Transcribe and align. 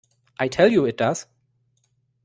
I 0.39 0.47
tell 0.47 0.67
you 0.71 0.85
it 0.85 0.97
does. 0.97 1.27